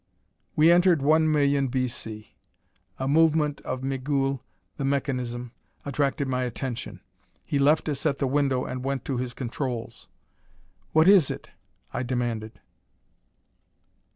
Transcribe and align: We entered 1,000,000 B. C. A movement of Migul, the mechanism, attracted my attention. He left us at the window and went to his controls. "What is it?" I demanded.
We 0.55 0.71
entered 0.71 1.01
1,000,000 1.01 1.69
B. 1.69 1.87
C. 1.87 2.33
A 2.97 3.07
movement 3.07 3.61
of 3.61 3.83
Migul, 3.83 4.41
the 4.77 4.83
mechanism, 4.83 5.51
attracted 5.85 6.27
my 6.27 6.41
attention. 6.41 7.01
He 7.45 7.59
left 7.59 7.87
us 7.87 8.03
at 8.07 8.17
the 8.17 8.25
window 8.25 8.65
and 8.65 8.83
went 8.83 9.05
to 9.05 9.17
his 9.17 9.35
controls. 9.35 10.07
"What 10.91 11.07
is 11.07 11.29
it?" 11.29 11.51
I 11.93 12.01
demanded. 12.01 12.59